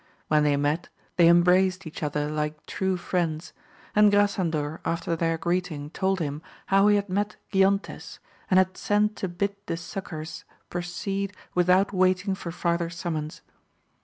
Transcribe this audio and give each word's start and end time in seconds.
When 0.29 0.43
they 0.43 0.57
met 0.57 0.89
they 1.17 1.27
embraced 1.27 1.85
each 1.85 2.01
other 2.01 2.27
like 2.31 2.65
true 2.65 2.97
friends, 2.97 3.53
and 3.95 4.09
Grasandor 4.11 4.81
after 4.83 5.15
their 5.15 5.37
greeting 5.37 5.91
told 5.91 6.19
him 6.19 6.41
how 6.65 6.87
he 6.87 6.95
had 6.95 7.07
met 7.07 7.35
Giontes, 7.53 8.17
and 8.49 8.57
had 8.57 8.77
sent 8.77 9.15
to 9.17 9.27
bid 9.27 9.55
the 9.67 9.77
succours 9.77 10.43
proceed 10.71 11.33
without 11.53 11.93
waiting 11.93 12.33
for 12.33 12.51
farther 12.51 12.89
summons. 12.89 13.43